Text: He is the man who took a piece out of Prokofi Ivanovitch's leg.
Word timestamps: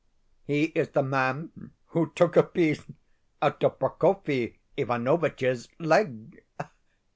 He 0.45 0.63
is 0.63 0.89
the 0.89 1.03
man 1.03 1.73
who 1.89 2.09
took 2.15 2.35
a 2.35 2.41
piece 2.41 2.81
out 3.39 3.63
of 3.63 3.77
Prokofi 3.77 4.57
Ivanovitch's 4.75 5.69
leg. 5.77 6.41